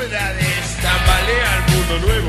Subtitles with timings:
[0.00, 2.28] novedades, tambalea el mundo nuevo.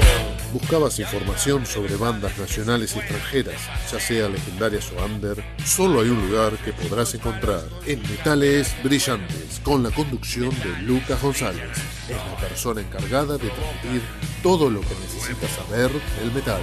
[0.51, 5.41] ¿Buscabas información sobre bandas nacionales y extranjeras, ya sea legendarias o under?
[5.63, 11.21] Solo hay un lugar que podrás encontrar en Metales Brillantes, con la conducción de Lucas
[11.21, 11.71] González.
[12.09, 14.01] Es la persona encargada de transmitir
[14.43, 16.61] todo lo que necesitas saber del metal.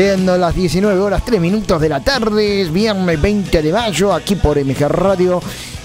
[0.00, 4.34] Siendo las 19 horas 3 minutos de la tarde, es viernes 20 de mayo, aquí
[4.34, 5.42] por MG Radio,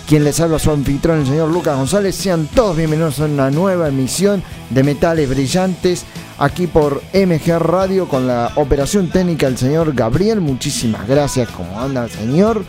[0.08, 2.16] quien les habla su anfitrión, el señor Lucas González.
[2.16, 6.06] Sean todos bienvenidos a una nueva emisión de Metales Brillantes,
[6.38, 10.40] aquí por MG Radio, con la operación técnica del señor Gabriel.
[10.40, 12.64] Muchísimas gracias, ¿cómo anda el señor?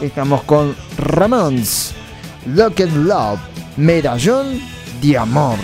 [0.00, 1.92] Estamos con Ramons,
[2.46, 3.40] Locked Love,
[3.78, 4.60] Medallón
[5.02, 5.58] de Amor.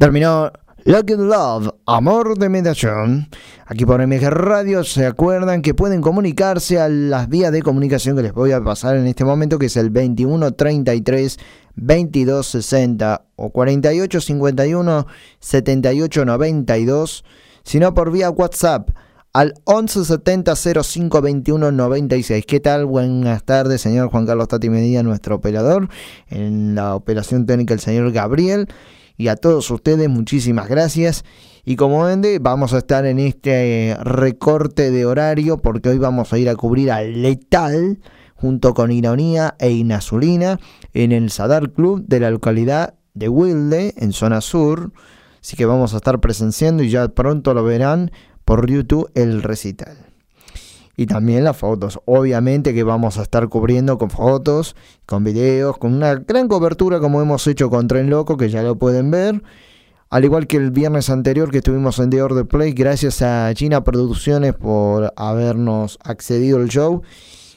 [0.00, 0.50] Terminó
[0.86, 3.28] Lucky Love, Amor de Medallón.
[3.66, 8.22] Aquí por MG Radio se acuerdan que pueden comunicarse a las vías de comunicación que
[8.22, 11.36] les voy a pasar en este momento, que es el 2133
[11.76, 15.06] 2260 o 4851
[15.38, 17.24] 7892,
[17.62, 18.88] sino por vía WhatsApp
[19.34, 22.46] al 1170 05 21 96.
[22.46, 22.86] ¿Qué tal?
[22.86, 25.90] Buenas tardes, señor Juan Carlos Tati Medina, nuestro operador.
[26.30, 28.66] En la operación técnica, el señor Gabriel
[29.20, 31.26] y a todos ustedes muchísimas gracias.
[31.66, 36.38] Y como ven, vamos a estar en este recorte de horario porque hoy vamos a
[36.38, 37.98] ir a cubrir al Letal
[38.34, 40.58] junto con Ironía e Inazulina
[40.94, 44.90] en el Sadar Club de la localidad de Wilde, en zona sur.
[45.38, 48.12] Así que vamos a estar presenciando y ya pronto lo verán
[48.46, 50.09] por YouTube el recital
[51.00, 51.98] y también las fotos.
[52.04, 57.22] Obviamente que vamos a estar cubriendo con fotos, con videos, con una gran cobertura como
[57.22, 59.42] hemos hecho con Tren Loco, que ya lo pueden ver.
[60.10, 63.82] Al igual que el viernes anterior que estuvimos en The Order Play, gracias a China
[63.82, 67.00] Producciones por habernos accedido al show,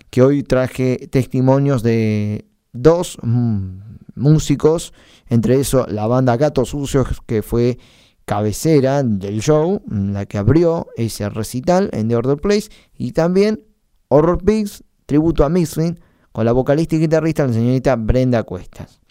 [0.09, 3.79] que hoy traje testimonios de dos mm,
[4.15, 4.93] músicos,
[5.27, 7.77] entre eso la banda Gatos Sucios, que fue
[8.25, 13.65] cabecera del show, la que abrió ese recital en The Order Place, y también
[14.07, 15.99] Horror Pigs, tributo a Misfit,
[16.31, 19.01] con la vocalista y guitarrista la señorita Brenda Cuestas.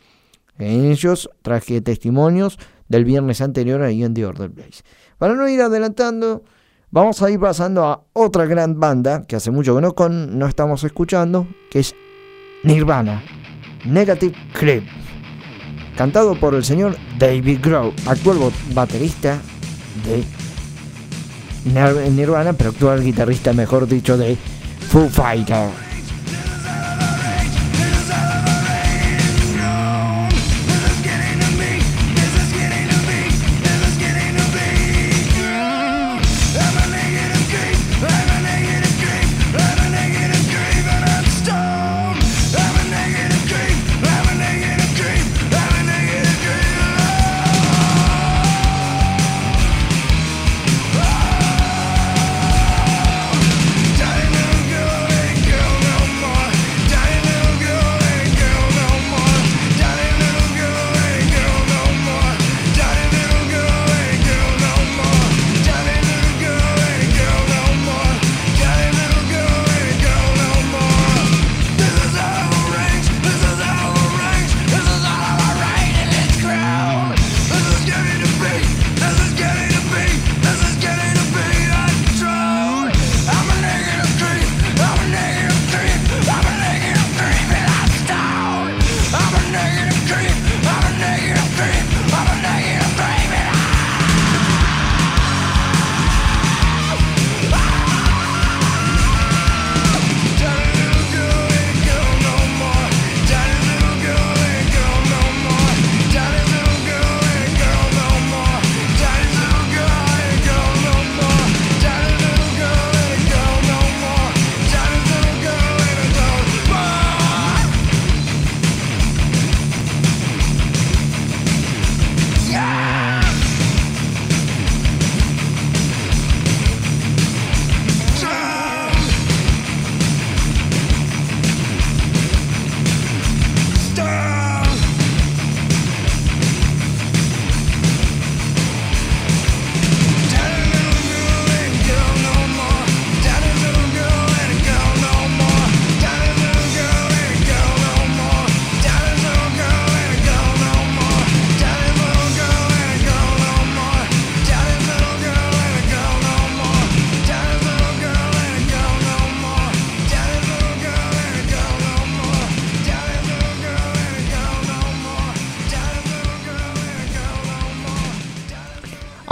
[0.58, 2.58] En ellos traje testimonios
[2.88, 4.82] del viernes anterior ahí en The Order Place.
[5.18, 6.44] Para no ir adelantando,
[6.90, 10.84] vamos a ir pasando a otra gran banda que hace mucho que no, no estamos
[10.84, 11.94] escuchando, que es
[12.64, 13.22] Nirvana,
[13.84, 15.01] Negative Creep
[15.96, 18.38] cantado por el señor David Grohl, actual
[18.74, 19.38] baterista
[20.04, 20.24] de
[22.10, 24.36] Nirvana, pero actual guitarrista, mejor dicho, de
[24.88, 25.91] Foo Fighters.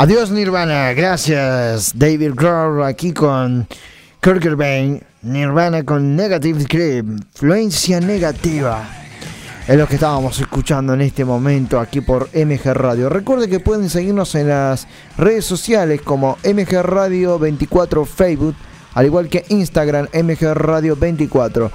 [0.01, 3.69] Adiós Nirvana, gracias David Grohl aquí con
[4.23, 8.83] Kurt Cobain, Nirvana con Negative Creep, influencia negativa.
[9.69, 13.11] Es lo que estábamos escuchando en este momento aquí por MG Radio.
[13.11, 14.87] Recuerde que pueden seguirnos en las
[15.19, 18.55] redes sociales como MG Radio 24 Facebook,
[18.95, 21.71] al igual que Instagram MG Radio 24.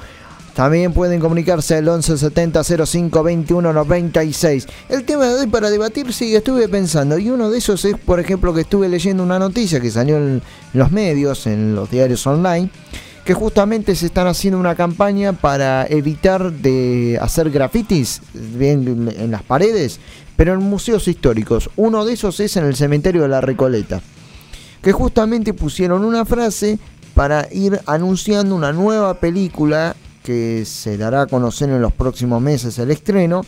[0.55, 4.67] También pueden comunicarse al 1170 05 21 96.
[4.87, 7.17] El tema de hoy para debatir, sí, estuve pensando.
[7.17, 10.41] Y uno de esos es, por ejemplo, que estuve leyendo una noticia que salió en
[10.71, 12.69] los medios, en los diarios online,
[13.25, 19.43] que justamente se están haciendo una campaña para evitar de hacer grafitis bien en las
[19.43, 19.99] paredes,
[20.37, 21.69] pero en museos históricos.
[21.75, 24.01] Uno de esos es en el cementerio de la Recoleta,
[24.81, 26.79] que justamente pusieron una frase
[27.13, 32.79] para ir anunciando una nueva película que se dará a conocer en los próximos meses
[32.79, 33.43] el estreno.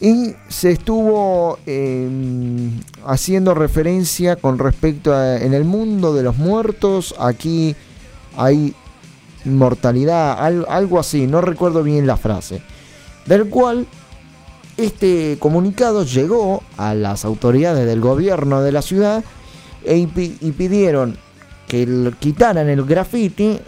[0.00, 7.14] Y se estuvo em, haciendo referencia con respecto a en el mundo de los muertos,
[7.18, 7.76] aquí
[8.36, 8.74] hay
[9.44, 12.62] inmortalidad, algo así, no recuerdo bien la frase.
[13.26, 13.86] Del cual
[14.76, 19.22] este comunicado llegó a las autoridades del gobierno de la ciudad
[19.84, 21.18] e y pidieron
[21.68, 23.58] que quitaran el graffiti,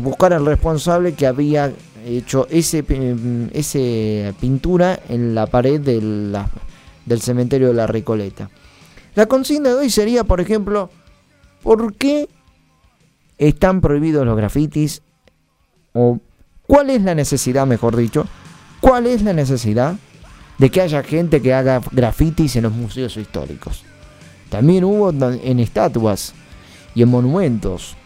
[0.00, 1.72] buscar al responsable que había
[2.06, 2.84] hecho ese,
[3.52, 8.50] ese pintura en la pared del cementerio de la Recoleta.
[9.14, 10.90] La consigna de hoy sería, por ejemplo,
[11.62, 12.28] ¿por qué
[13.38, 15.02] están prohibidos los grafitis?
[15.92, 16.18] ¿O
[16.66, 18.26] cuál es la necesidad, mejor dicho?
[18.80, 19.94] ¿Cuál es la necesidad
[20.58, 23.84] de que haya gente que haga grafitis en los museos históricos?
[24.50, 26.34] También hubo en estatuas
[26.94, 27.96] y en monumentos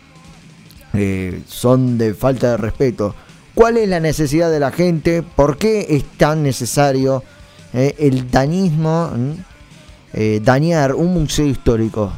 [0.94, 3.14] eh, son de falta de respeto.
[3.54, 5.22] ¿Cuál es la necesidad de la gente?
[5.22, 7.22] ¿Por qué es tan necesario
[7.74, 9.10] eh, el dañismo,
[10.12, 12.12] eh, dañar un museo histórico?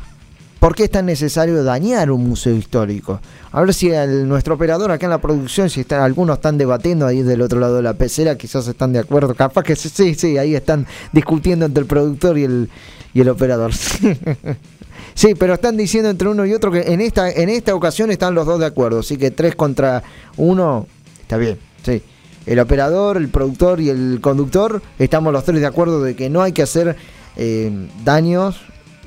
[0.60, 3.18] ¿Por qué es tan necesario dañar un museo histórico?
[3.50, 3.88] A ver si
[4.26, 7.76] nuestro operador acá en la producción, si están, algunos están debatiendo ahí del otro lado
[7.76, 11.80] de la pecera, quizás están de acuerdo, capaz que sí, sí, ahí están discutiendo entre
[11.80, 12.68] el productor y el,
[13.14, 13.72] y el operador.
[15.14, 18.34] Sí, pero están diciendo entre uno y otro que en esta, en esta ocasión están
[18.34, 19.00] los dos de acuerdo.
[19.00, 20.02] Así que tres contra
[20.36, 20.86] uno
[21.20, 21.58] está bien.
[21.82, 22.02] Sí.
[22.46, 26.42] El operador, el productor y el conductor estamos los tres de acuerdo de que no
[26.42, 26.96] hay que hacer
[27.36, 27.70] eh,
[28.02, 28.60] daños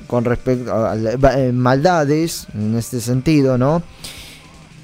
[0.06, 3.82] con respecto a, eh, maldades en este sentido, ¿no?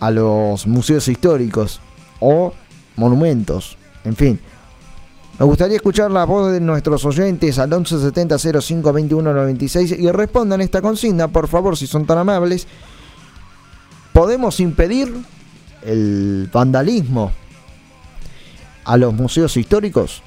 [0.01, 1.81] A los museos históricos
[2.19, 2.53] o
[2.97, 3.77] monumentos.
[4.05, 4.41] En fin,
[5.41, 10.61] me gustaría escuchar la voz de nuestros oyentes al 1170 05 21 96 y respondan
[10.61, 12.67] esta consigna, por favor, si son tan amables.
[14.13, 15.11] ¿Podemos impedir
[15.83, 17.33] el vandalismo
[18.85, 20.23] a los museos históricos?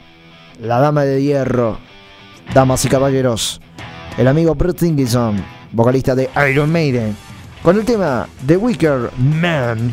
[0.60, 1.78] la dama de hierro,
[2.54, 3.60] damas y caballeros,
[4.16, 7.16] el amigo Bruce Dickinson, vocalista de Iron Maiden,
[7.62, 9.92] con el tema The Wicker Man,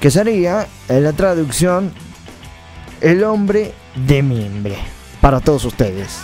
[0.00, 1.92] que sería en la traducción
[3.00, 3.72] El hombre
[4.06, 4.76] de mimbre,
[5.20, 6.20] para todos ustedes.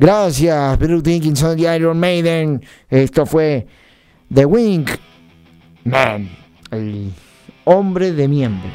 [0.00, 2.64] Gracias, Bruce Dickinson de Iron Maiden.
[2.88, 3.66] Esto fue
[4.32, 4.92] The Wink
[5.84, 6.26] Man,
[6.70, 7.12] el
[7.64, 8.70] hombre de miembro.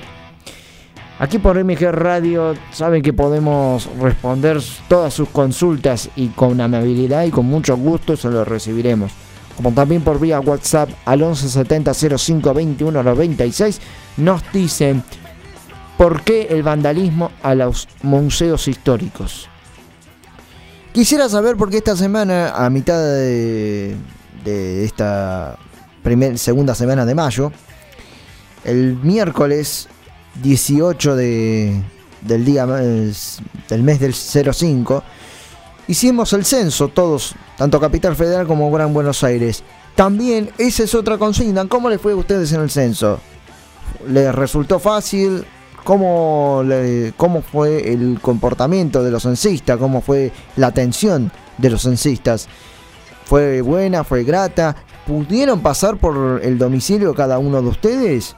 [1.17, 7.31] Aquí por MG Radio saben que podemos responder todas sus consultas y con amabilidad y
[7.31, 9.11] con mucho gusto se lo recibiremos.
[9.57, 13.81] Como también por vía WhatsApp al 1170 05 21 96
[14.17, 15.03] nos dicen
[15.97, 19.49] por qué el vandalismo a los museos históricos.
[20.95, 23.97] Quisiera saber por qué esta semana, a mitad de,
[24.45, 25.57] de esta
[26.35, 27.51] segunda semana de mayo,
[28.63, 29.89] el miércoles
[30.41, 31.83] 18 de,
[32.21, 35.03] del día del mes del 05,
[35.89, 39.65] hicimos el censo todos, tanto Capital Federal como Gran Buenos Aires.
[39.95, 41.67] También esa es otra consigna.
[41.67, 43.19] ¿Cómo les fue a ustedes en el censo?
[44.07, 45.45] ¿Les resultó fácil?
[45.85, 46.63] ¿Cómo,
[47.15, 49.77] ¿Cómo fue el comportamiento de los censistas?
[49.77, 52.47] ¿Cómo fue la atención de los censistas?
[53.25, 54.03] ¿Fue buena?
[54.03, 54.75] ¿Fue grata?
[55.05, 58.35] ¿Pudieron pasar por el domicilio cada uno de ustedes?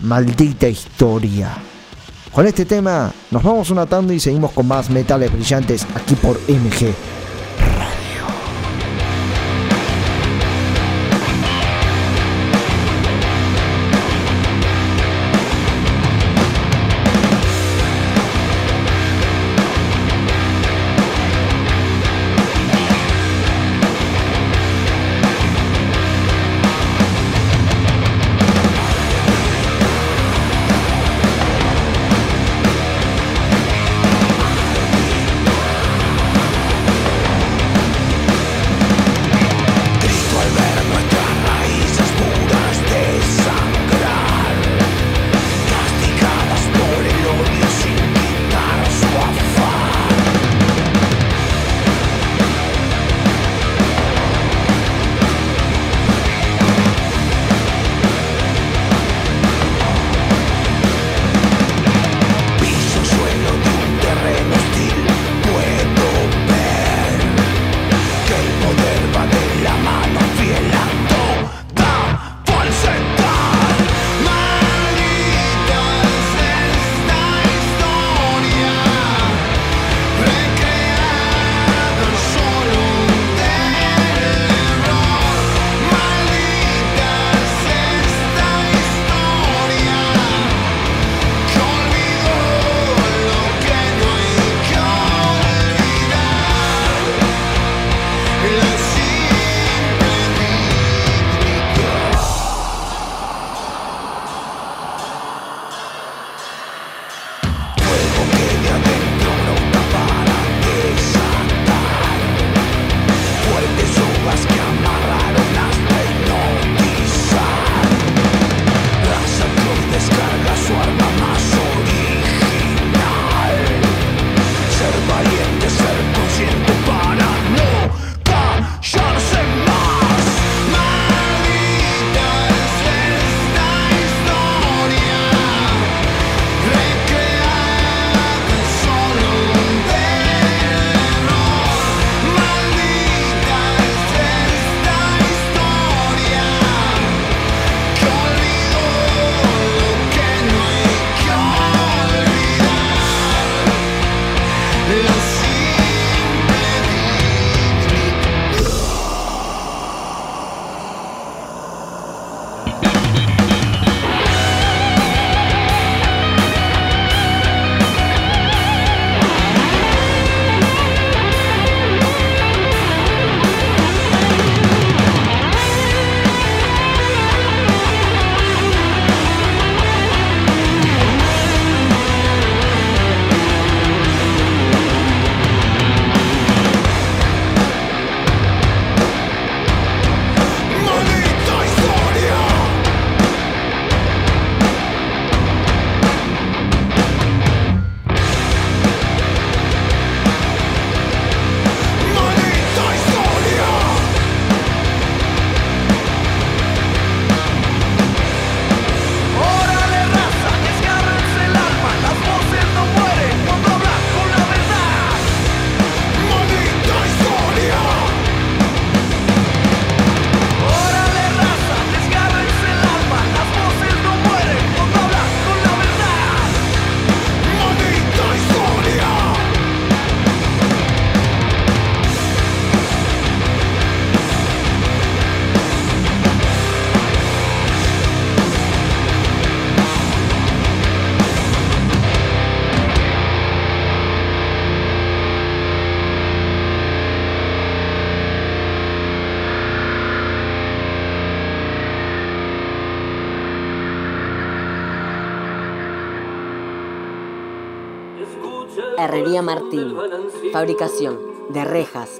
[0.02, 1.56] Maldita Historia.
[2.32, 6.38] Con este tema nos vamos una tanda y seguimos con más metales brillantes aquí por
[6.48, 7.17] MG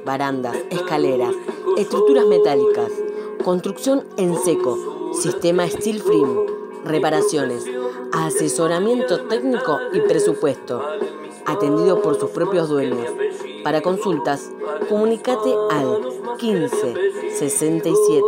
[0.05, 1.35] barandas, escaleras,
[1.77, 2.91] estructuras metálicas.
[3.45, 5.13] Construcción en seco.
[5.15, 6.47] Sistema Steel Frame.
[6.85, 7.65] Reparaciones.
[8.13, 10.83] Asesoramiento técnico y presupuesto.
[11.47, 13.11] Atendido por sus propios dueños.
[13.65, 14.51] Para consultas,
[14.89, 16.01] comunícate al
[16.39, 16.95] 15
[17.37, 18.23] 67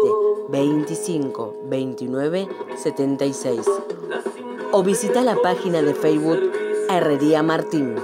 [0.49, 3.67] 25 29 76
[4.73, 6.53] o visita la página de Facebook
[6.89, 7.97] Herrería Martín.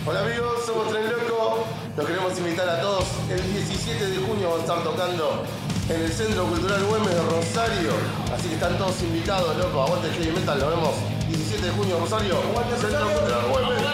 [0.07, 1.65] Hola amigos, somos Tren Loco.
[1.97, 3.05] Los queremos invitar a todos.
[3.31, 5.43] El 17 de junio vamos a estar tocando
[5.89, 7.93] en el Centro Cultural Güemes de Rosario.
[8.33, 9.83] Así que están todos invitados, loco.
[9.83, 10.59] Aguante el metal.
[10.59, 10.95] Nos vemos
[11.29, 12.35] 17 de junio, Rosario.
[12.81, 13.89] Centro Cultural Güemes.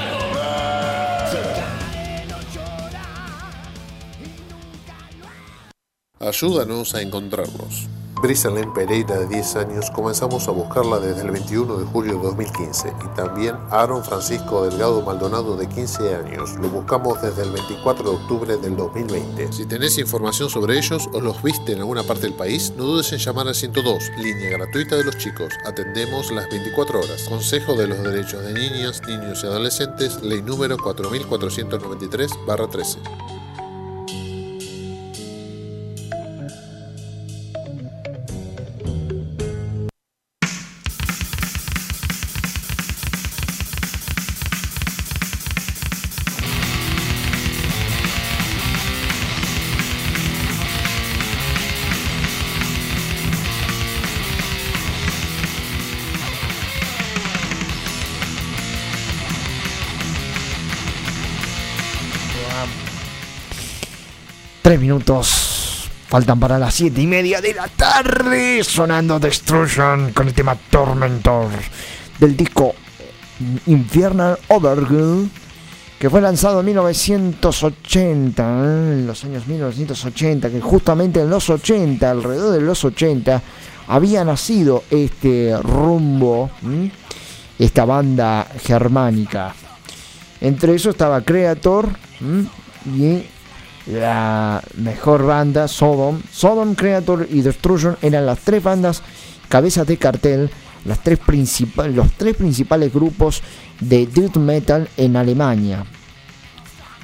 [6.21, 7.89] Ayúdanos a encontrarlos.
[8.25, 12.95] Brisalén Pereira, de 10 años, comenzamos a buscarla desde el 21 de julio de 2015
[13.05, 16.55] y también Aaron Francisco Delgado Maldonado, de 15 años.
[16.55, 19.53] Lo buscamos desde el 24 de octubre del 2020.
[19.53, 23.13] Si tenés información sobre ellos o los viste en alguna parte del país, no dudes
[23.13, 25.53] en llamar al 102, línea gratuita de los chicos.
[25.67, 27.27] Atendemos las 24 horas.
[27.29, 33.34] Consejo de los Derechos de Niñas, Niños y Adolescentes, ley número 4493-13.
[66.15, 68.63] Faltan para las siete y media de la tarde.
[68.63, 71.49] Sonando Destruction con el tema Tormentor
[72.21, 72.73] del disco
[73.67, 75.29] Infernal Overkill
[75.99, 78.93] que fue lanzado en 1980, ¿eh?
[78.93, 83.43] en los años 1980, que justamente en los 80, alrededor de los 80,
[83.89, 86.49] había nacido este rumbo,
[87.59, 89.53] esta banda germánica.
[90.41, 91.89] Entre eso estaba Creator
[92.87, 93.34] y
[93.87, 96.21] la mejor banda, Sodom.
[96.31, 99.03] Sodom, Creator y Destruction eran las tres bandas
[99.49, 100.51] cabezas de cartel,
[100.85, 101.19] las tres
[101.93, 103.43] los tres principales grupos
[103.81, 105.85] de death metal en Alemania.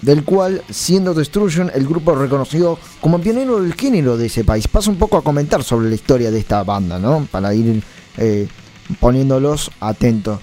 [0.02, 4.66] Del cual, siendo Destruction el grupo reconocido como pionero del género de ese país.
[4.66, 7.28] Paso un poco a comentar sobre la historia de esta banda, ¿no?
[7.30, 7.82] Para ir
[8.16, 8.48] eh,
[8.98, 10.40] poniéndolos atentos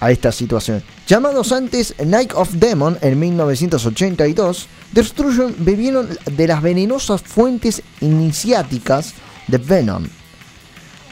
[0.00, 0.82] a esta situación.
[1.06, 9.14] Llamados antes Night of Demon en 1982, Destruction bebieron de las venenosas fuentes iniciáticas
[9.48, 10.04] de Venom,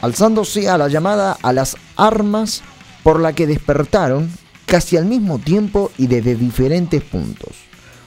[0.01, 2.61] alzándose a la llamada a las armas
[3.03, 4.31] por la que despertaron
[4.65, 7.51] casi al mismo tiempo y desde diferentes puntos.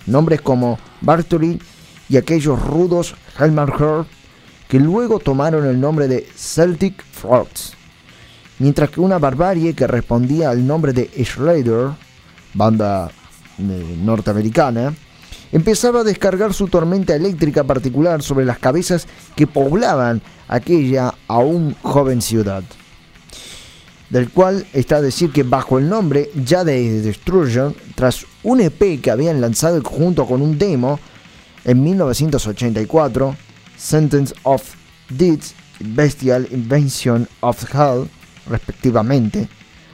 [0.07, 1.61] Nombres como Bartoli
[2.09, 4.09] y aquellos rudos Helmer Heart
[4.69, 7.77] que luego tomaron el nombre de Celtic Frogs
[8.59, 11.91] mientras que una barbarie que respondía al nombre de Schrader,
[12.55, 13.11] banda
[13.59, 14.95] eh, norteamericana,
[15.53, 22.23] empezaba a descargar su tormenta eléctrica particular sobre las cabezas que poblaban aquella aún joven
[22.23, 22.63] ciudad.
[24.11, 29.01] del cual está a decir que bajo el nombre ya de Destruction, tras un EP
[29.01, 31.01] que habían lanzado junto con un demo
[31.65, 33.37] en 1984,
[33.77, 34.63] Sentence of
[35.09, 38.09] Deeds Bestial Invention of Hell,
[38.49, 39.49] respectivamente,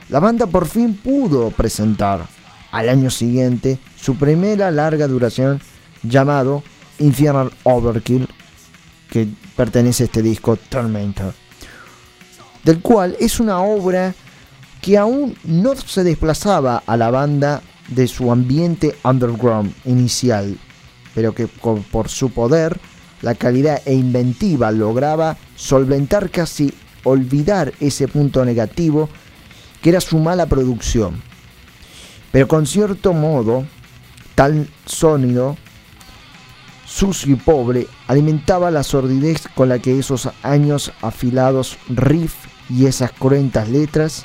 [0.08, 2.26] la banda por fin pudo presentar
[2.70, 5.60] al año siguiente su primera larga duración
[6.02, 6.62] llamado
[6.98, 8.28] Infernal Overkill,
[9.10, 11.34] que pertenece a este disco Tormentor,
[12.64, 14.14] del cual es una obra
[14.80, 20.58] que aún no se desplazaba a la banda de su ambiente underground inicial,
[21.14, 22.80] pero que por su poder,
[23.20, 29.08] la calidad e inventiva lograba solventar casi olvidar ese punto negativo
[29.80, 31.20] que era su mala producción.
[32.30, 33.66] Pero con cierto modo,
[34.34, 35.56] tal sonido
[36.86, 42.34] sucio y pobre alimentaba la sordidez con la que esos años afilados riff
[42.68, 44.24] y esas cruentas letras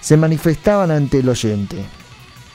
[0.00, 1.84] se manifestaban ante el oyente,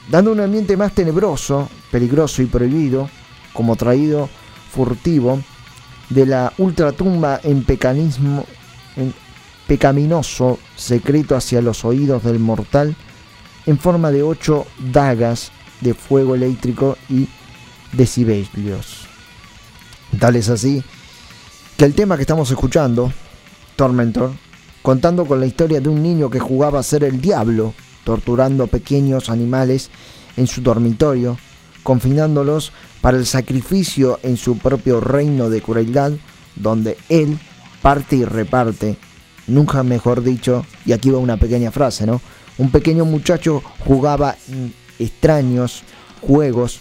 [0.08, 3.08] dando un ambiente más tenebroso, peligroso y prohibido,
[3.52, 4.28] como traído
[4.70, 5.40] furtivo
[6.10, 7.64] de la ultratumba en
[8.96, 9.14] en
[9.66, 12.94] pecaminoso secreto hacia los oídos del mortal
[13.66, 17.28] en forma de ocho dagas de fuego eléctrico y
[17.92, 19.06] decibelios.
[20.18, 20.82] Tal es así
[21.76, 23.12] que el tema que estamos escuchando,
[23.74, 24.32] Tormentor,
[24.82, 29.28] contando con la historia de un niño que jugaba a ser el diablo, torturando pequeños
[29.28, 29.90] animales
[30.36, 31.36] en su dormitorio,
[31.82, 36.12] confinándolos para el sacrificio en su propio reino de crueldad,
[36.54, 37.38] donde él
[37.82, 38.96] parte y reparte,
[39.46, 42.20] nunca mejor dicho, y aquí va una pequeña frase, ¿no?
[42.58, 44.36] Un pequeño muchacho jugaba
[44.98, 45.82] extraños
[46.20, 46.80] juegos,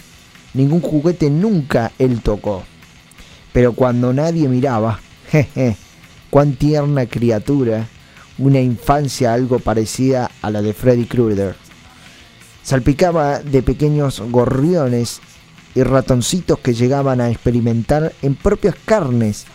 [0.53, 2.63] ningún juguete nunca él tocó.
[3.51, 4.99] Pero cuando nadie miraba,
[5.31, 5.77] jeje,
[6.29, 7.87] cuán tierna criatura,
[8.37, 11.55] una infancia algo parecida a la de Freddy Krueger.
[12.63, 15.21] Salpicaba de pequeños gorriones
[15.75, 19.45] y ratoncitos que llegaban a experimentar en propias carnes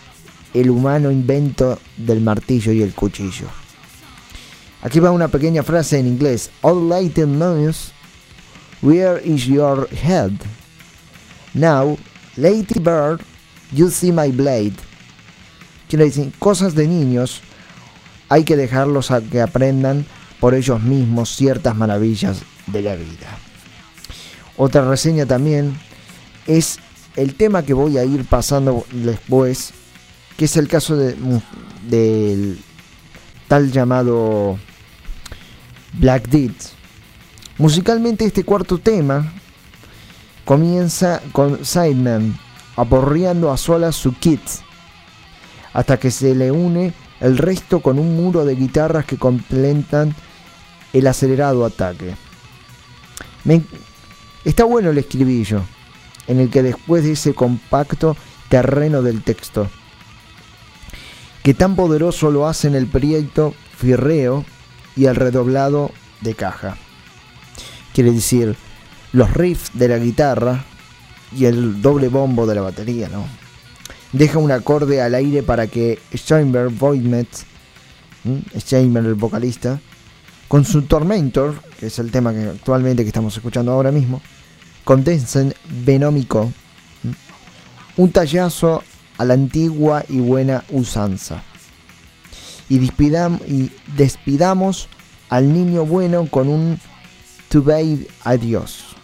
[0.53, 3.47] el humano invento del martillo y el cuchillo.
[4.81, 6.49] Aquí va una pequeña frase en inglés.
[6.61, 7.91] All lighted news,
[8.81, 10.31] where is your head?
[11.53, 11.97] Now,
[12.35, 13.21] lady bird,
[13.71, 14.73] you see my blade.
[15.87, 17.41] Quiere decir, cosas de niños,
[18.29, 20.05] hay que dejarlos a que aprendan
[20.39, 23.37] por ellos mismos ciertas maravillas de la vida.
[24.57, 25.77] Otra reseña también
[26.47, 26.79] es
[27.15, 29.73] el tema que voy a ir pasando después,
[30.41, 32.59] que es el caso del
[33.47, 34.57] tal llamado
[35.93, 36.73] Black Deeds.
[37.59, 39.31] Musicalmente este cuarto tema
[40.43, 42.39] comienza con Sideman
[42.75, 44.41] aporreando a solas su kit,
[45.73, 50.15] hasta que se le une el resto con un muro de guitarras que completan
[50.91, 52.15] el acelerado ataque.
[54.43, 55.61] está bueno el escribillo,
[56.25, 58.17] en el que después de ese compacto
[58.49, 59.69] terreno del texto,
[61.43, 64.45] que tan poderoso lo hacen el proyecto firreo
[64.95, 66.77] y el redoblado de caja.
[67.93, 68.55] Quiere decir,
[69.11, 70.63] los riffs de la guitarra
[71.35, 73.25] y el doble bombo de la batería, ¿no?
[74.13, 77.27] Deja un acorde al aire para que Steinberg Voidmet,
[78.57, 79.79] Steinberg el vocalista,
[80.47, 84.21] con su Tormentor, que es el tema que actualmente que estamos escuchando ahora mismo,
[84.83, 85.53] condensen
[85.85, 86.51] venómico,
[87.95, 88.83] un tallazo
[89.21, 91.43] a la antigua y buena usanza.
[92.69, 94.89] Y, y despidamos
[95.29, 96.79] al niño bueno con un
[97.49, 97.63] to
[98.23, 98.95] adiós.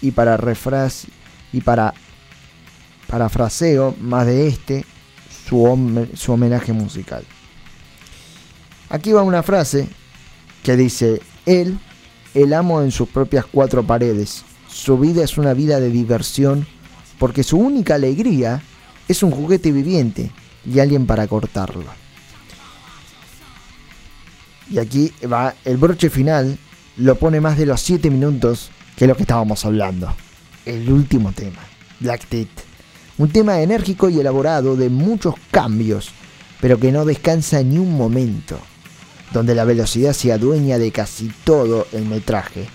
[0.00, 1.06] Y para refras
[1.52, 1.94] y para
[3.06, 4.84] parafraseo más de este,
[5.48, 7.22] su, su homenaje musical.
[8.90, 9.88] Aquí va una frase
[10.64, 11.78] que dice, él,
[12.34, 16.66] el amo en sus propias cuatro paredes, su vida es una vida de diversión
[17.20, 18.62] porque su única alegría
[19.08, 20.30] es un juguete viviente
[20.64, 21.86] y alguien para cortarlo.
[24.70, 26.58] Y aquí va el broche final,
[26.98, 30.14] lo pone más de los 7 minutos que lo que estábamos hablando.
[30.66, 31.60] El último tema,
[32.00, 32.50] Black Tit.
[33.16, 36.10] Un tema enérgico y elaborado de muchos cambios,
[36.60, 38.58] pero que no descansa ni un momento,
[39.32, 42.68] donde la velocidad se adueña de casi todo el metraje,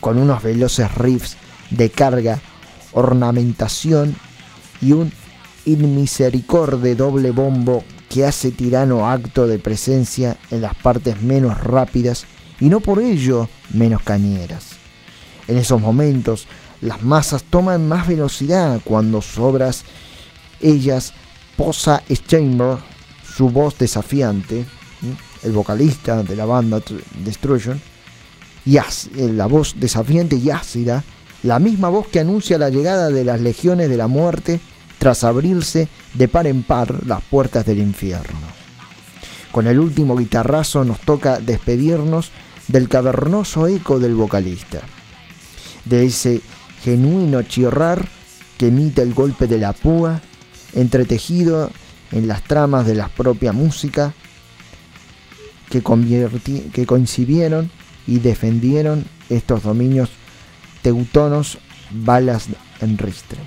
[0.00, 1.36] con unos veloces riffs
[1.70, 2.40] de carga,
[2.92, 4.16] ornamentación
[4.80, 5.12] y un
[5.66, 12.26] inmisericorde doble bombo que hace tirano acto de presencia en las partes menos rápidas
[12.60, 14.76] y no por ello menos cañeras.
[15.48, 16.46] En esos momentos,
[16.80, 19.84] las masas toman más velocidad cuando sobras
[20.60, 21.12] ellas
[21.56, 22.78] posa Chamber,
[23.24, 24.64] su voz desafiante,
[25.42, 26.80] el vocalista de la banda
[27.24, 27.80] Destruction,
[28.64, 28.82] y eh,
[29.16, 31.04] la voz desafiante y ácida,
[31.42, 34.60] la misma voz que anuncia la llegada de las legiones de la muerte
[35.04, 38.40] tras abrirse de par en par las puertas del infierno.
[39.52, 42.30] Con el último guitarrazo nos toca despedirnos
[42.68, 44.80] del cavernoso eco del vocalista,
[45.84, 46.40] de ese
[46.82, 48.08] genuino chirrar
[48.56, 50.22] que emite el golpe de la púa,
[50.72, 51.70] entretejido
[52.10, 54.14] en las tramas de la propia música,
[55.68, 55.82] que,
[56.72, 57.70] que coincidieron
[58.06, 60.08] y defendieron estos dominios
[60.80, 61.58] teutonos
[61.90, 62.46] balas
[62.80, 63.40] en ristre.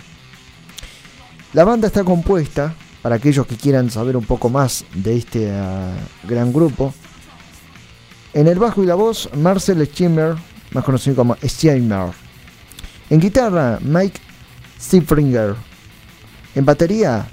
[1.54, 5.94] La banda está compuesta, para aquellos que quieran saber un poco más de este ah,
[6.24, 6.94] gran grupo,
[8.34, 10.36] en el bajo y la voz Marcel Schimmer,
[10.72, 12.12] más conocido como Schimmer.
[13.10, 14.20] En guitarra Mike
[14.80, 15.56] Stiefringer.
[16.54, 17.28] En batería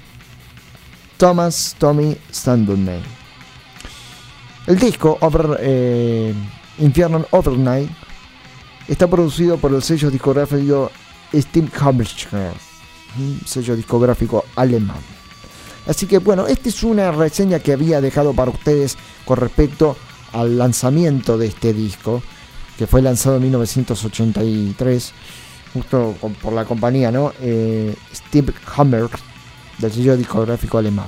[1.17, 3.01] Thomas Tommy Sandunay.
[4.67, 6.33] El disco Over, eh,
[6.79, 7.89] Infernal Overnight
[8.87, 10.91] está producido por el sello discográfico
[11.33, 11.69] Steam
[13.45, 14.97] sello discográfico alemán.
[15.87, 19.95] Así que bueno, esta es una reseña que había dejado para ustedes con respecto
[20.31, 22.21] al lanzamiento de este disco,
[22.77, 25.13] que fue lanzado en 1983,
[25.73, 27.33] justo por la compañía, ¿no?
[27.39, 29.07] Eh, Steve Hammer,
[29.77, 31.07] del sello discográfico alemán.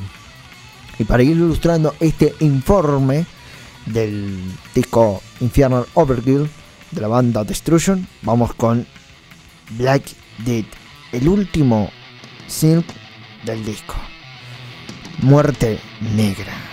[0.99, 3.25] Y para ir ilustrando este informe
[3.85, 4.39] del
[4.73, 6.49] disco Infernal Overkill
[6.91, 8.85] de la banda Destruction, vamos con
[9.77, 10.03] Black
[10.45, 10.65] Dead,
[11.11, 11.89] el último
[12.47, 12.89] synth
[13.43, 13.95] del disco.
[15.21, 15.79] Muerte
[16.15, 16.66] Negra.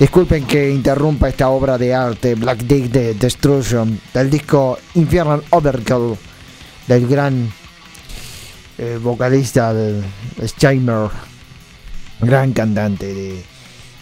[0.00, 6.16] Disculpen que interrumpa esta obra de arte, Black Dick de Destruction, del disco Infernal Overkill,
[6.88, 7.52] del gran
[8.78, 10.02] eh, vocalista de
[10.42, 11.10] Steimer,
[12.18, 13.44] gran cantante de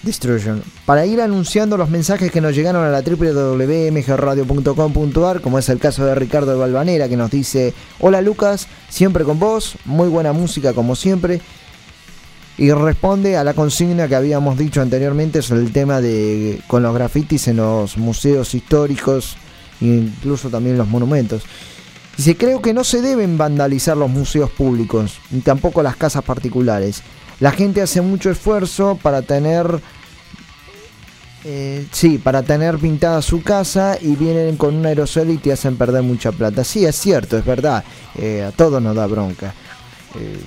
[0.04, 0.62] Destruction.
[0.86, 6.06] Para ir anunciando los mensajes que nos llegaron a la www.mgradio.com.ar, como es el caso
[6.06, 10.74] de Ricardo de Balvanera, que nos dice: Hola Lucas, siempre con vos, muy buena música
[10.74, 11.40] como siempre
[12.58, 16.92] y responde a la consigna que habíamos dicho anteriormente sobre el tema de con los
[16.92, 19.36] grafitis en los museos históricos
[19.80, 21.44] e incluso también los monumentos.
[22.16, 27.02] Dice, creo que no se deben vandalizar los museos públicos, ni tampoco las casas particulares.
[27.38, 29.80] La gente hace mucho esfuerzo para tener
[31.44, 35.76] Eh, sí, para tener pintada su casa y vienen con un aerosol y te hacen
[35.76, 36.64] perder mucha plata.
[36.64, 37.84] Sí, es cierto, es verdad.
[38.16, 39.54] Eh, a todos nos da bronca.
[40.16, 40.40] Eh,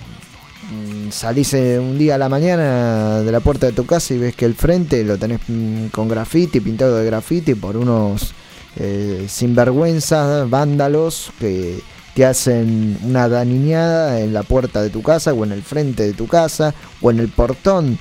[1.12, 4.36] salís eh, un día a la mañana de la puerta de tu casa y ves
[4.36, 8.34] que el frente lo tenés mm, con grafiti, pintado de grafiti por unos
[8.78, 11.80] eh, sinvergüenzas, vándalos que
[12.16, 16.14] te hacen una daniñada en la puerta de tu casa o en el frente de
[16.14, 17.98] tu casa o en el portón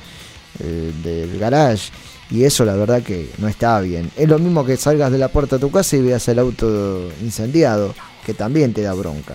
[0.61, 1.91] eh, del garage.
[2.31, 4.11] Y eso la verdad que no está bien.
[4.17, 7.11] Es lo mismo que salgas de la puerta de tu casa y veas el auto
[7.21, 7.93] incendiado,
[8.25, 9.35] que también te da bronca.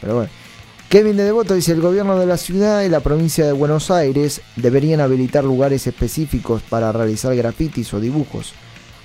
[0.00, 0.41] Pero bueno.
[0.92, 4.42] Kevin de Devoto dice, el gobierno de la ciudad y la provincia de Buenos Aires
[4.56, 8.52] deberían habilitar lugares específicos para realizar grafitis o dibujos.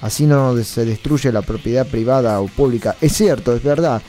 [0.02, 2.98] Así no se destruye la propiedad privada o pública.
[3.00, 4.02] Es cierto, es verdad.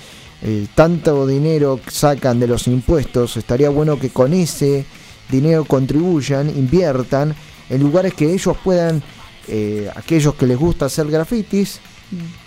[0.43, 4.85] Eh, tanto dinero sacan de los impuestos, estaría bueno que con ese
[5.31, 7.33] dinero contribuyan, inviertan
[7.71, 9.05] en lugares que ellos puedan,
[9.47, 11.79] eh, aquellos que les gusta hacer grafitis,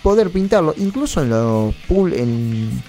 [0.02, 0.74] poder pintarlo.
[0.76, 2.82] Incluso en los pool, en,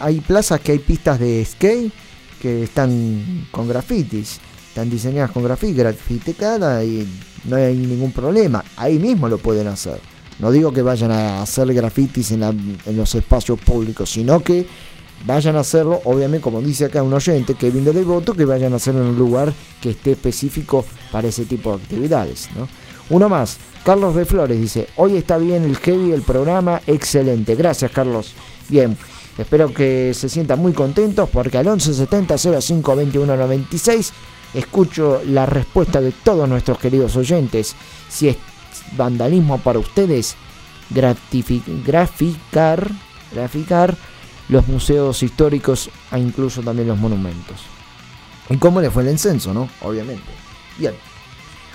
[0.00, 1.92] hay plazas que hay pistas de skate
[2.40, 7.06] que están con grafitis, están diseñadas con graffiti, grafitecada y
[7.44, 8.64] no hay ningún problema.
[8.76, 10.00] Ahí mismo lo pueden hacer.
[10.38, 14.66] No digo que vayan a hacer grafitis en, la- en los espacios públicos, sino que
[15.26, 18.76] vayan a hacerlo, obviamente, como dice acá un oyente, Kevin de Devoto, que vayan a
[18.76, 22.48] hacerlo en un lugar que esté específico para ese tipo de actividades.
[22.56, 22.68] ¿no?
[23.10, 27.56] Uno más, Carlos de Flores dice, hoy está bien el heavy, el programa, excelente.
[27.56, 28.32] Gracias, Carlos.
[28.68, 28.96] Bien,
[29.38, 34.12] espero que se sientan muy contentos porque al 1170 05 21 96
[34.54, 37.74] escucho la respuesta de todos nuestros queridos oyentes.
[38.08, 38.36] Si es
[38.96, 40.36] vandalismo para ustedes,
[40.90, 42.90] graficar,
[43.32, 43.96] graficar
[44.48, 47.60] los museos históricos e incluso también los monumentos.
[48.48, 49.68] ¿Y cómo le fue el incenso, no?
[49.82, 50.30] Obviamente.
[50.78, 50.94] Bien.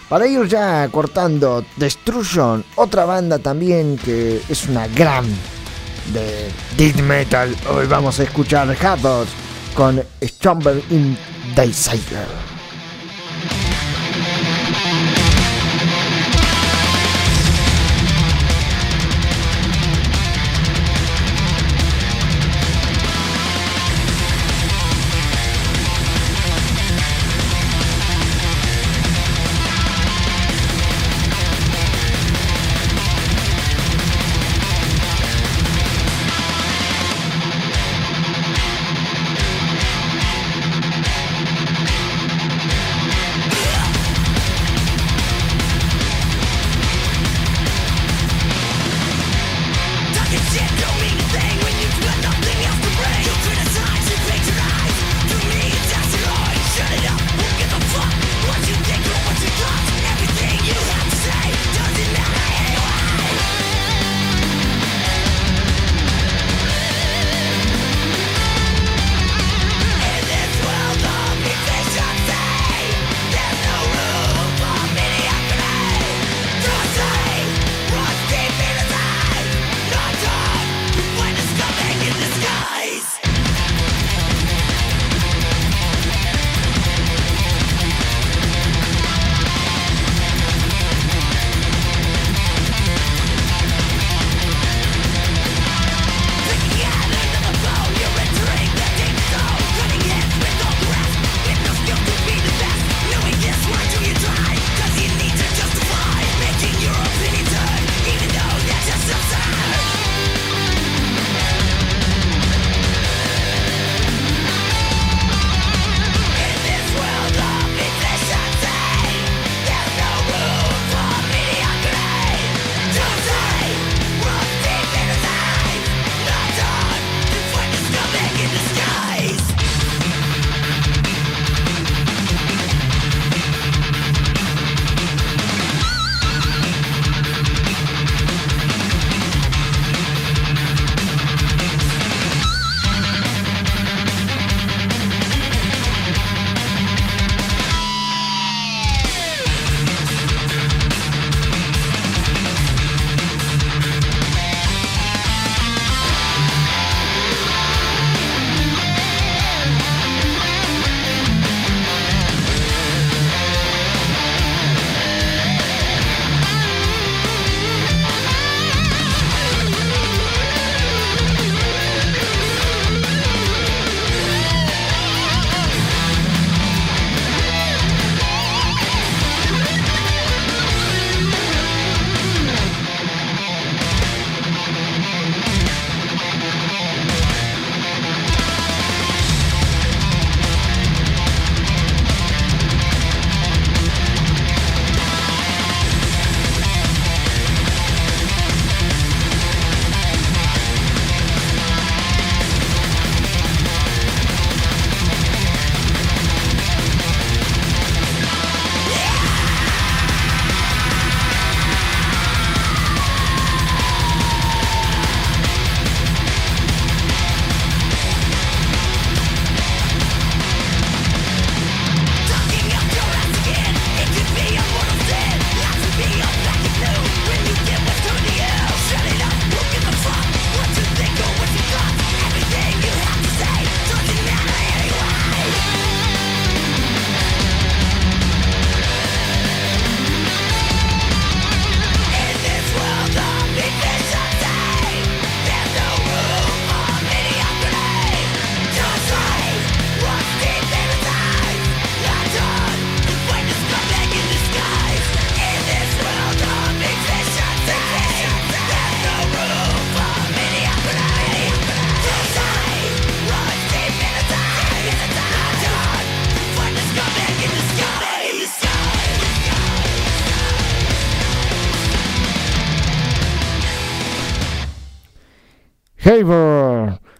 [0.09, 5.25] Para ir ya cortando Destruction, otra banda también que es una gran
[6.07, 7.55] de death metal.
[7.69, 9.27] Hoy vamos a escuchar Havoc
[9.73, 11.17] con Stumble in
[11.55, 12.52] Desire.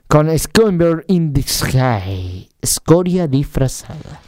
[0.08, 2.48] Con Scumber in the Sky.
[2.62, 4.22] Escoria disfrazada.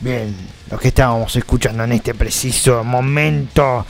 [0.00, 0.34] Bien,
[0.70, 3.84] lo que estábamos escuchando en este preciso momento.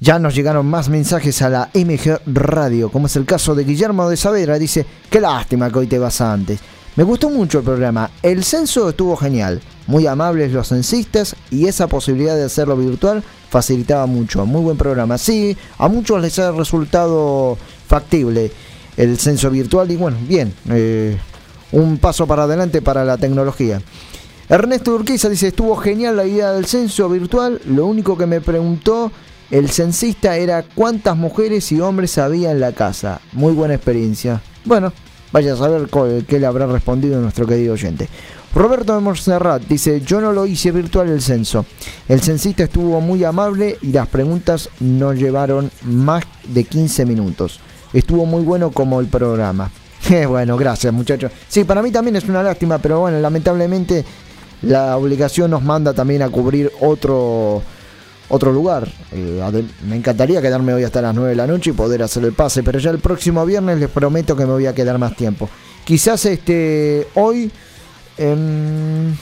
[0.00, 4.08] Ya nos llegaron más mensajes a la MG Radio, como es el caso de Guillermo
[4.08, 4.58] de Saavedra.
[4.58, 6.58] Dice, qué lástima que hoy te vas antes.
[6.96, 8.10] Me gustó mucho el programa.
[8.22, 9.60] El censo estuvo genial.
[9.86, 14.46] Muy amables los censistas y esa posibilidad de hacerlo virtual facilitaba mucho.
[14.46, 15.18] Muy buen programa.
[15.18, 18.50] Sí, a muchos les ha resultado factible
[18.98, 20.52] el censo virtual y bueno, bien.
[20.68, 21.16] Eh,
[21.70, 23.80] un paso para adelante para la tecnología.
[24.48, 27.60] Ernesto Urquiza dice, estuvo genial la idea del censo virtual.
[27.66, 29.12] Lo único que me preguntó
[29.50, 33.20] el censista era cuántas mujeres y hombres había en la casa.
[33.32, 34.40] Muy buena experiencia.
[34.64, 34.92] Bueno,
[35.32, 35.88] vaya a saber
[36.26, 38.08] qué le habrá respondido nuestro querido oyente.
[38.54, 41.66] Roberto de Monserrat dice, yo no lo hice virtual el censo.
[42.08, 47.60] El censista estuvo muy amable y las preguntas no llevaron más de 15 minutos.
[47.92, 49.70] Estuvo muy bueno como el programa.
[50.28, 51.32] bueno, gracias muchachos.
[51.48, 54.04] Sí, para mí también es una lástima, pero bueno, lamentablemente
[54.62, 57.62] la obligación nos manda también a cubrir otro
[58.30, 58.88] otro lugar.
[59.12, 59.42] Eh,
[59.88, 62.62] me encantaría quedarme hoy hasta las 9 de la noche y poder hacer el pase,
[62.62, 65.48] pero ya el próximo viernes les prometo que me voy a quedar más tiempo.
[65.84, 67.50] Quizás este hoy,
[68.18, 69.14] em,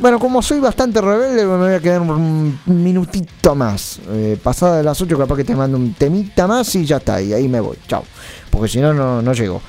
[0.00, 4.00] bueno, como soy bastante rebelde, me voy a quedar un minutito más.
[4.10, 7.20] Eh, pasada de las 8, capaz que te mando un temita más y ya está,
[7.20, 7.76] y ahí me voy.
[7.86, 8.04] Chao.
[8.50, 8.92] Porque si no,
[9.22, 9.60] no llego.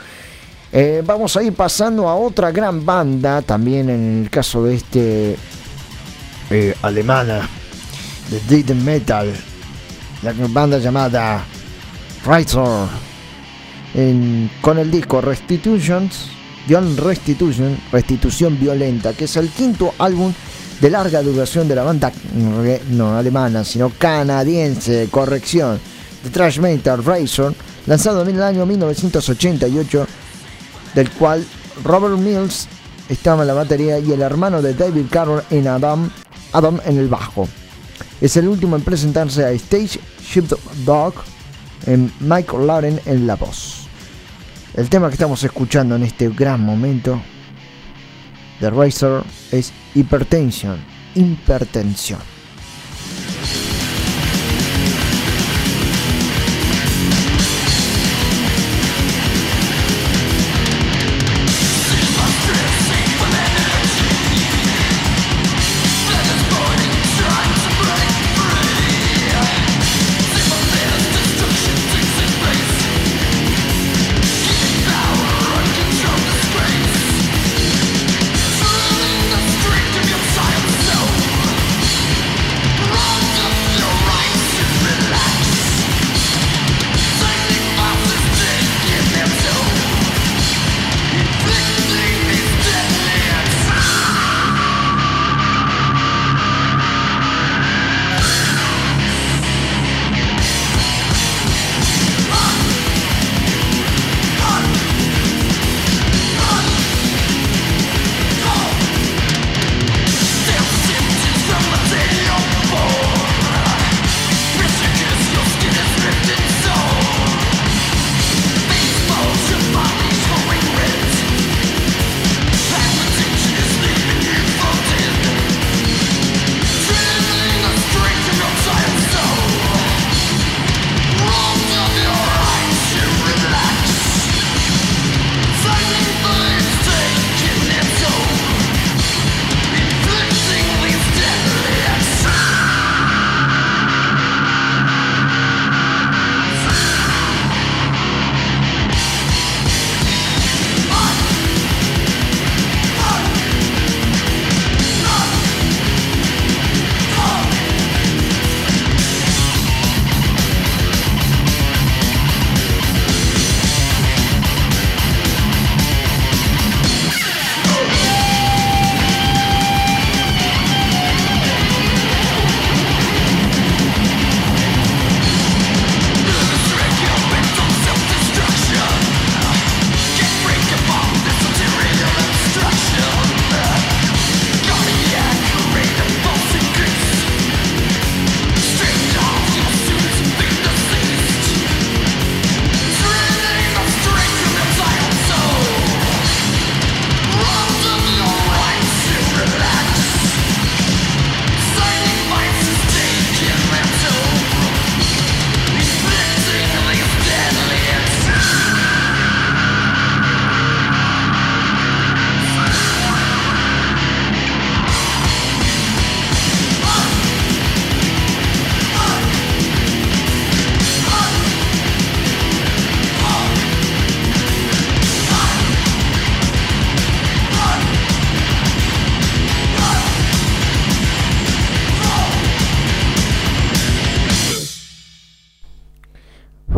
[0.71, 5.37] Eh, vamos a ir pasando a otra gran banda, también en el caso de este
[6.81, 7.49] alemana
[8.29, 9.33] de death metal,
[10.21, 11.43] la banda llamada
[12.25, 12.87] Razor,
[14.61, 16.34] con el disco Restitutions,
[16.67, 20.33] Restitution, Restitución Violenta, que es el quinto álbum
[20.81, 22.11] de larga duración de la banda
[22.89, 25.79] no alemana, sino canadiense, corrección,
[26.23, 27.53] de thrash metal Razor,
[27.85, 30.07] lanzado en el año 1988,
[30.95, 31.45] del cual
[31.83, 32.67] Robert Mills
[33.09, 36.09] estaba en la batería y el hermano de David Carroll en Adam,
[36.51, 37.47] Adam en el bajo.
[38.19, 40.45] Es el último en presentarse a Stage Ship
[40.85, 41.13] Dog
[41.85, 43.84] en Michael Lauren en la voz.
[44.75, 47.21] El tema que estamos escuchando en este gran momento
[48.59, 49.23] de Racer
[49.53, 50.77] es Hypertension,
[51.15, 52.34] hipertensión.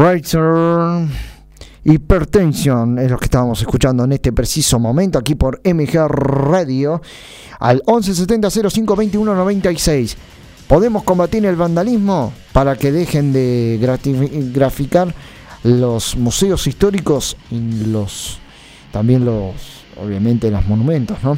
[0.08, 1.06] Razor.
[1.84, 7.02] Hypertension es lo que estábamos escuchando en este preciso momento aquí por MG Radio
[7.60, 10.16] al 1170 05 21 96.
[10.66, 13.80] ¿Podemos combatir el vandalismo para que dejen de
[14.54, 15.14] graficar
[15.64, 18.40] los museos históricos y los
[18.94, 19.56] también los
[20.02, 21.38] obviamente los monumentos, ¿no?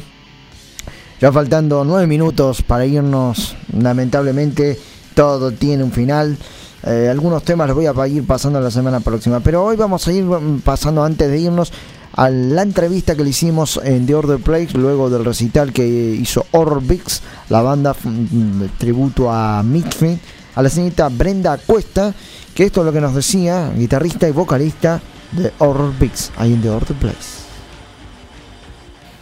[1.20, 4.78] Ya faltando nueve minutos para irnos, lamentablemente
[5.14, 6.38] todo tiene un final.
[6.86, 10.12] Eh, algunos temas los voy a ir pasando la semana próxima, pero hoy vamos a
[10.12, 11.72] ir mm, pasando antes de irnos
[12.12, 16.46] a la entrevista que le hicimos en The Order Place, luego del recital que hizo
[16.52, 20.18] Orbix, la banda mm, tributo a Misfit,
[20.54, 22.14] a la señorita Brenda Cuesta,
[22.54, 25.00] que esto es lo que nos decía, guitarrista y vocalista
[25.32, 27.40] de Orbix, ahí en The Order Place.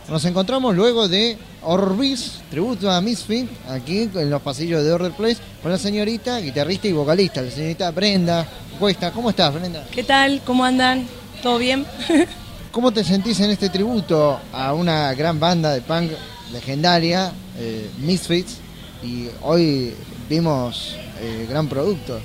[0.08, 5.38] Nos encontramos luego de Orbis, tributo a Misfit, aquí en los pasillos de Order Place,
[5.62, 8.46] con la señorita guitarrista y vocalista, la señorita Brenda
[8.78, 9.10] Cuesta.
[9.10, 9.84] ¿Cómo estás, Brenda?
[9.90, 10.40] ¿Qué tal?
[10.44, 11.06] ¿Cómo andan?
[11.42, 11.84] ¿Todo bien?
[12.72, 16.12] ¿Cómo te sentís en este tributo a una gran banda de punk
[16.52, 18.58] legendaria, eh, Misfits?
[19.02, 19.94] Y hoy
[20.28, 22.20] vimos eh, gran producto.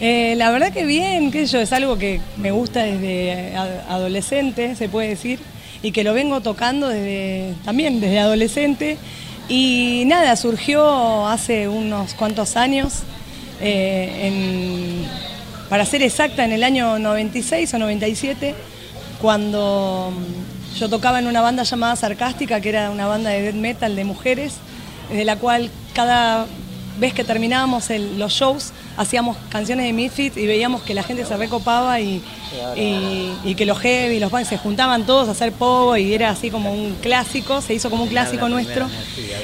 [0.00, 4.88] Eh, la verdad que bien, que yo, es algo que me gusta desde adolescente, se
[4.88, 5.40] puede decir,
[5.82, 8.98] y que lo vengo tocando desde, también desde adolescente.
[9.48, 13.00] Y nada, surgió hace unos cuantos años,
[13.60, 15.04] eh,
[15.68, 18.54] para ser exacta, en el año 96 o 97,
[19.20, 20.12] cuando
[20.78, 24.04] yo tocaba en una banda llamada Sarcástica, que era una banda de death metal de
[24.04, 24.54] mujeres,
[25.10, 26.46] de la cual cada
[26.98, 31.24] vez que terminábamos el- los shows hacíamos canciones de Misfits y veíamos que la gente
[31.24, 32.20] se recopaba y,
[32.76, 36.12] y- y que los heavy y los punks se juntaban todos a hacer pogo y
[36.14, 38.86] era así como un clásico, se hizo como un clásico nuestro.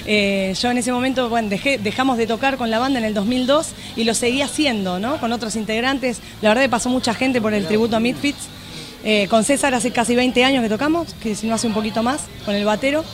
[0.07, 3.15] Eh, yo en ese momento, bueno, dejé- dejamos de tocar con la banda en el
[3.15, 5.19] 2002 y lo seguí haciendo, ¿no?
[5.19, 6.19] Con otros integrantes.
[6.43, 8.49] La verdad que pasó mucha gente por el tributo a Misfits.
[9.07, 12.03] Eh, con César hace casi 20 años que tocamos, que si no hace un poquito
[12.03, 13.05] más, con el batero.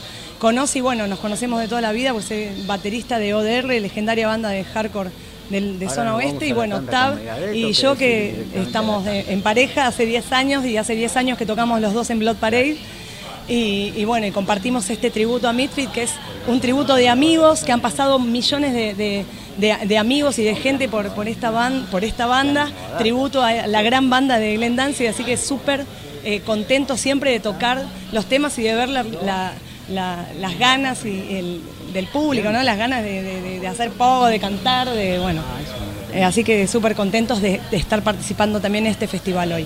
[0.41, 4.25] Con Ozzy, bueno, nos conocemos de toda la vida, pues es baterista de ODR, legendaria
[4.25, 5.11] banda de hardcore
[5.51, 7.19] del- de Ahora zona oeste, y bueno, Tab
[7.53, 11.15] y ¿o qué yo que estamos de- en pareja hace 10 años y hace 10
[11.15, 12.77] años que tocamos los dos en Blood Parade.
[13.47, 16.11] Y, y bueno, y compartimos este tributo a Midfit, que es
[16.47, 19.25] un tributo de amigos, que han pasado millones de, de-
[19.57, 23.67] de- de amigos y de gente por, por, esta ban- por esta banda, tributo a
[23.67, 25.85] la gran banda de Glenn Danzig, así que súper
[26.23, 29.53] eh, contento siempre de tocar los temas y de ver la- la-
[29.91, 31.61] la- las ganas y el-
[31.93, 32.63] del público, ¿no?
[32.63, 33.21] las ganas de,
[33.59, 35.41] de- hacer poco, de cantar, de bueno.
[36.13, 39.65] Eh, así que súper contentos de, de estar participando también en este festival hoy.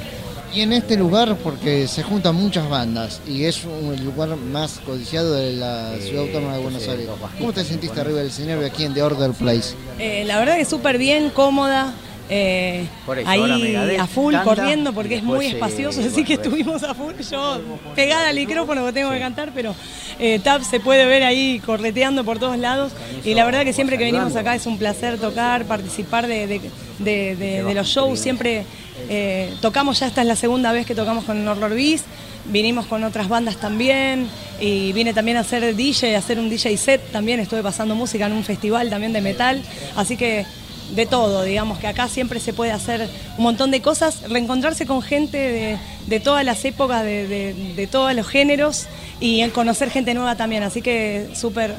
[0.53, 4.79] Y en este lugar, porque se juntan muchas bandas y es un- el lugar más
[4.85, 7.07] codiciado de la ciudad autónoma de Buenos Aires.
[7.37, 9.73] ¿Cómo te sentiste arriba del escenario aquí en The Order Place?
[9.99, 11.93] Eh, la verdad que súper bien, cómoda.
[12.29, 16.23] Eh, Por eso, ahora ahí a full canta corriendo porque es muy eh, espacioso, así
[16.23, 17.59] que estuvimos a full, yo
[17.95, 19.75] pegada al micrófono que tengo que cantar, pero
[20.19, 22.93] eh, Tab se puede ver ahí correteando por todos lados.
[23.23, 26.61] Y la verdad que siempre que venimos acá es un placer tocar, participar de, de-
[26.99, 28.63] de- de- de los shows, siempre
[29.09, 32.05] eh, tocamos, ya esta es la segunda vez que tocamos con Horror Beast,
[32.45, 34.27] vinimos con otras bandas también.
[34.57, 37.11] Y vine también a hacer DJ, a hacer un DJ set.
[37.11, 39.61] También, estuve pasando música en un festival también de metal,
[39.97, 40.45] así que
[40.91, 45.01] de todo, digamos que acá siempre se puede hacer un montón de cosas, reencontrarse con
[45.01, 45.77] gente de,
[46.07, 48.85] de todas las épocas, de, de- de todos los géneros
[49.19, 51.73] y en conocer gente nueva también, así que súper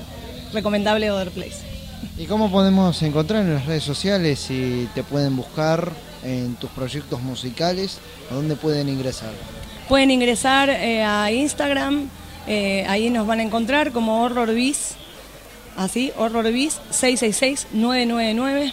[0.52, 1.56] recomendable Other Place.
[2.18, 5.92] ¿Y cómo podemos encontrar en las redes sociales si te pueden buscar
[6.24, 7.98] en tus proyectos musicales?
[8.30, 9.30] ¿A dónde pueden ingresar?
[9.88, 12.08] Pueden ingresar eh, a Instagram,
[12.48, 14.94] eh, ahí nos van a encontrar como Horror Biz,
[15.76, 18.72] así, Horror Biz 666-999.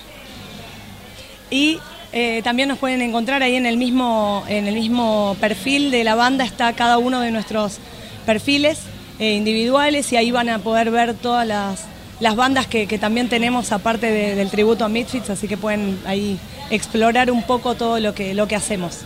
[1.53, 1.77] Y
[2.13, 6.15] eh, también nos pueden encontrar ahí en el, mismo, en el mismo perfil de la
[6.15, 7.77] banda, está cada uno de nuestros
[8.25, 8.79] perfiles
[9.19, 11.81] eh, individuales y ahí van a poder ver todas las,
[12.19, 16.39] las bandas que, también tenemos aparte de- del tributo a Midfits, así que pueden ahí
[16.71, 19.01] explorar un poco todo lo que, lo que hacemos.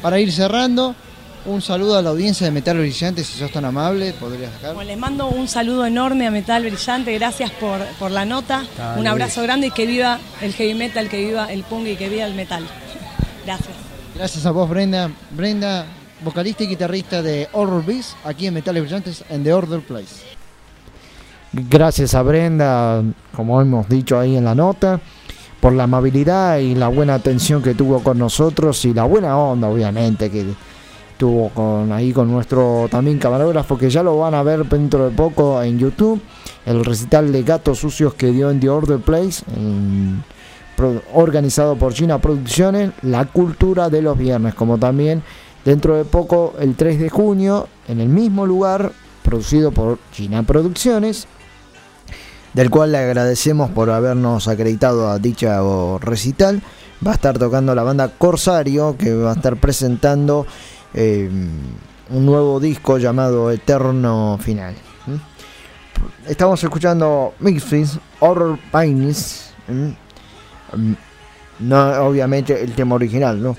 [0.00, 0.94] Para ir cerrando,
[1.46, 4.74] un saludo a la audiencia de Metal Brillante, si sos tan amable, podrías dejar.
[4.74, 9.00] Bueno, les mando un saludo enorme a Metal Brillante, gracias por, por la nota, Dale.
[9.00, 12.08] un abrazo grande y que viva el heavy metal, que viva el punk y que
[12.08, 12.66] viva el metal.
[13.44, 13.70] Gracias.
[14.14, 15.10] Gracias a vos, Brenda.
[15.30, 15.86] Brenda,
[16.24, 20.36] vocalista y guitarrista de Horror Beast, aquí en Metales Brillantes, en The Order Place.
[21.52, 23.02] Gracias a Brenda,
[23.34, 25.00] como hemos dicho ahí en la nota,
[25.60, 29.68] por la amabilidad y la buena atención que tuvo con nosotros y la buena onda,
[29.68, 30.44] obviamente, que
[31.16, 35.16] tuvo con ahí con nuestro también camarógrafo, que ya lo van a ver dentro de
[35.16, 36.20] poco en YouTube,
[36.64, 39.44] el recital de Gatos Sucios que dio en The Order Place,
[41.14, 45.22] organizado por China Producciones, La Cultura de los Viernes, como también
[45.64, 48.92] dentro de poco, el 3 de junio, en el mismo lugar,
[49.22, 51.26] producido por China Producciones,
[52.52, 55.60] del cual le agradecemos por habernos acreditado a dicha
[56.00, 56.62] recital.
[57.06, 60.46] Va a estar tocando la banda Corsario, que va a estar presentando
[60.94, 61.28] eh,
[62.10, 64.74] un nuevo disco llamado Eterno Final.
[66.26, 69.54] Estamos escuchando Mixfis, Horror Pines.
[71.58, 73.56] No, obviamente el tema original, ¿no?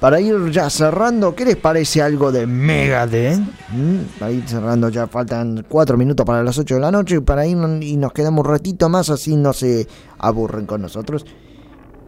[0.00, 3.38] para ir ya cerrando, ¿qué les parece algo de Megadeth?
[3.68, 4.18] ¿Mm?
[4.18, 7.20] Para ir cerrando, ya faltan 4 minutos para las 8 de la noche.
[7.20, 9.86] Para ir y nos quedamos un ratito más, así no se
[10.18, 11.24] aburren con nosotros.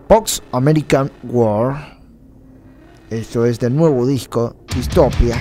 [0.08, 1.91] Fox American War.
[3.12, 5.36] Esto es del nuevo disco, Dystopia.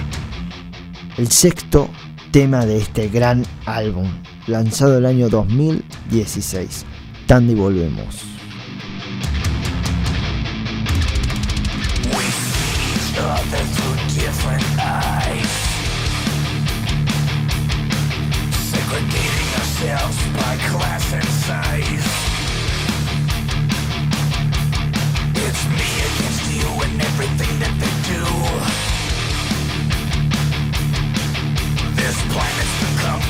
[1.17, 1.87] El sexto
[2.29, 4.11] tema de este gran álbum,
[4.47, 6.85] lanzado el año 2016.
[7.27, 8.31] Tandy volvemos.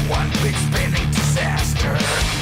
[0.10, 2.41] One big spinning disaster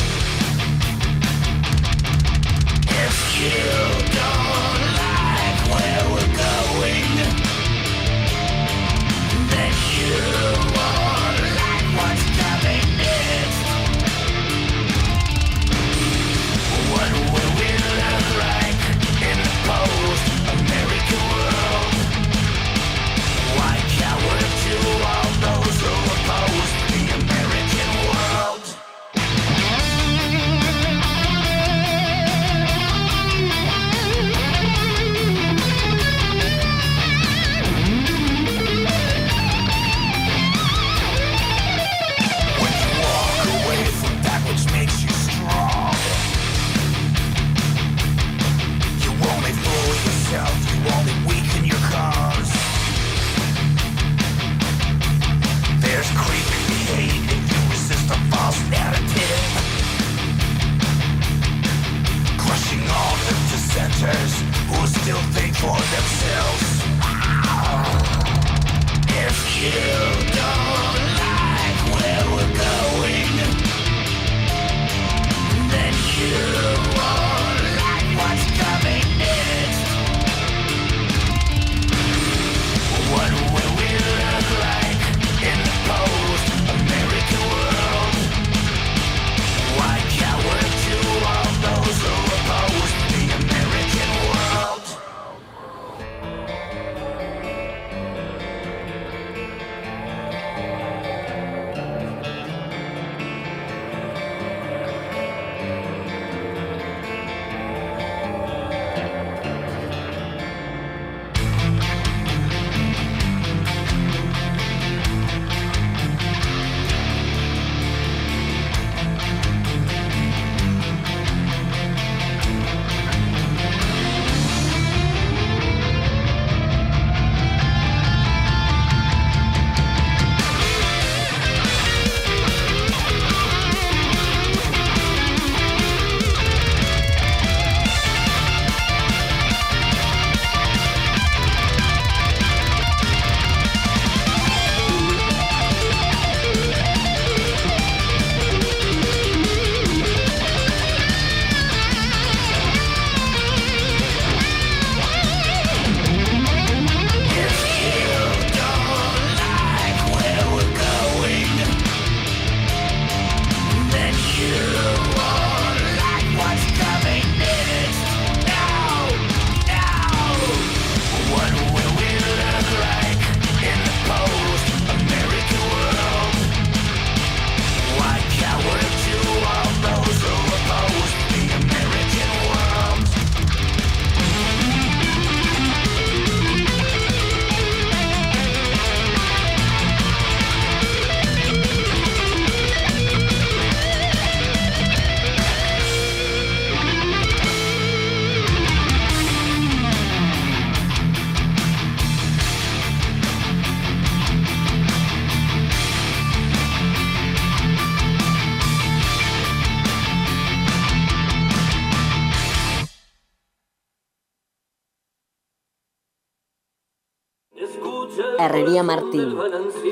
[218.83, 219.37] Martín.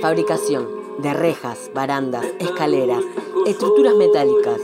[0.02, 0.68] Fabricación
[1.00, 3.04] de rejas, barandas, escaleras,
[3.46, 4.60] estructuras metálicas.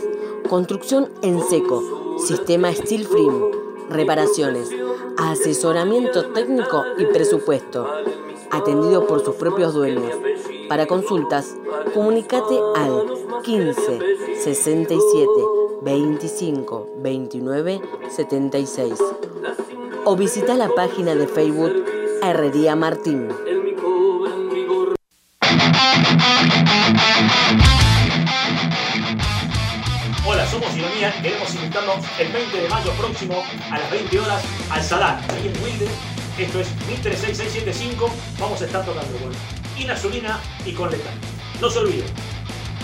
[0.50, 2.18] Construcción en seco.
[2.20, 3.52] Sistema Steel Frame.
[3.90, 4.70] Reparaciones.
[5.18, 7.88] Asesoramiento técnico y presupuesto.
[8.52, 10.14] Atendido por sus propios dueños.
[10.70, 11.56] Para consultas,
[11.94, 13.06] comunícate al
[13.44, 14.00] 15
[14.40, 15.30] 67
[15.82, 18.94] 25 29 76
[20.06, 21.86] o visita la página de Facebook
[22.22, 23.30] Herrería Martín.
[30.26, 34.44] Hola, somos Ironía y queremos invitarnos el 20 de mayo próximo a las 20 horas
[34.70, 35.88] al Salán, ahí en Wilde.
[36.38, 38.10] Esto es 136675.
[38.40, 39.32] Vamos a estar tocando con
[39.78, 41.14] Inazulina y con Letal.
[41.60, 42.08] No se olviden,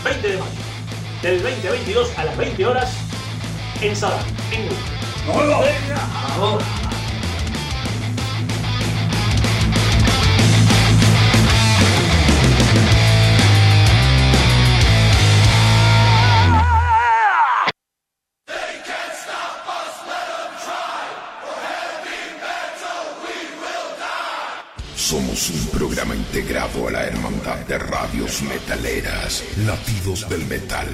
[0.04, 0.52] 20 de mayo,
[1.22, 2.94] del 20 a 22 a las 20 horas
[3.82, 4.76] en Salán, en Wilde.
[6.40, 6.79] ¡Vamos!
[26.08, 30.88] Integrado a la Hermandad de Radios Metaleras, Latidos del Metal,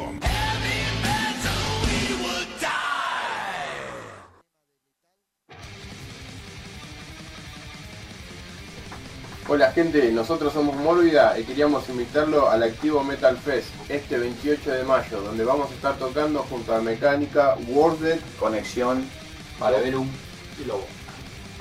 [9.51, 14.83] Hola gente, nosotros somos Mórbida y queríamos invitarlo al Activo Metal Fest este 28 de
[14.83, 19.03] mayo, donde vamos a estar tocando junto a Mecánica, Worded, Conexión,
[19.57, 20.07] Paraverum
[20.61, 20.85] y Lobo.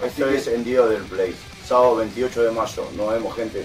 [0.05, 1.39] Esto es en Día del Place.
[1.65, 2.85] Sábado 28 de mayo.
[2.95, 3.65] Nos vemos, gente.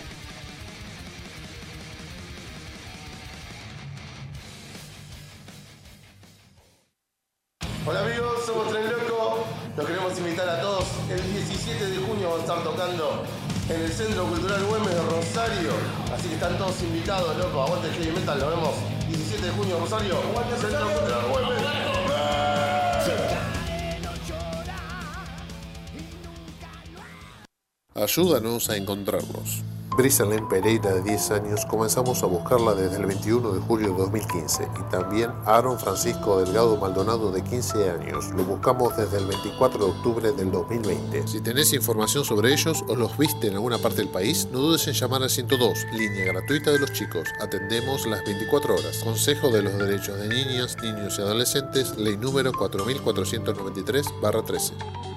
[7.85, 9.43] Hola amigos, somos Tren Loco.
[9.75, 10.85] Los queremos invitar a todos.
[11.09, 13.25] El 17 de junio vamos a estar tocando
[13.69, 15.71] en el Centro Cultural Güemes de Rosario.
[16.13, 17.63] Así que están todos invitados, loco.
[17.63, 18.39] Aguante el heavy metal.
[18.39, 18.75] Nos vemos
[19.07, 20.15] 17 de junio, Rosario.
[20.59, 21.63] Centro Cultural Güemes.
[27.95, 29.61] Ayúdanos a encontrarlos.
[29.95, 34.67] Brisalén Pereira, de 10 años, comenzamos a buscarla desde el 21 de julio de 2015
[34.79, 38.31] y también Aaron Francisco Delgado Maldonado, de 15 años.
[38.31, 41.27] Lo buscamos desde el 24 de octubre del 2020.
[41.27, 44.87] Si tenés información sobre ellos o los viste en alguna parte del país, no dudes
[44.87, 47.29] en llamar al 102, línea gratuita de los chicos.
[47.39, 48.97] Atendemos las 24 horas.
[49.03, 55.12] Consejo de los Derechos de Niñas, Niños y Adolescentes, ley número 4493-13.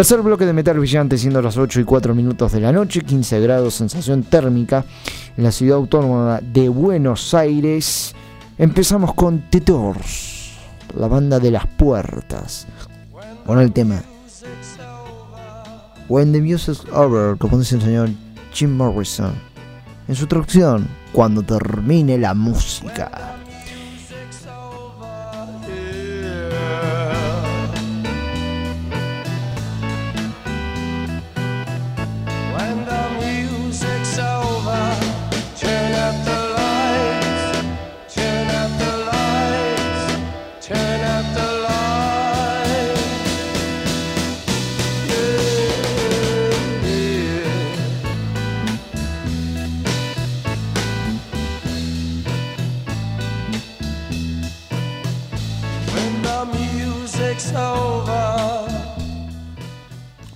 [0.00, 3.38] Tercer bloque de metal brillante, siendo las 8 y 4 minutos de la noche, 15
[3.40, 4.82] grados sensación térmica
[5.36, 8.14] en la ciudad autónoma de Buenos Aires.
[8.56, 10.52] Empezamos con The Doors,
[10.96, 12.66] la banda de las puertas,
[13.44, 14.02] con el tema
[16.08, 18.08] When the Music's Over, como dice el señor
[18.54, 19.34] Jim Morrison.
[20.08, 23.39] En su traducción, cuando termine la música.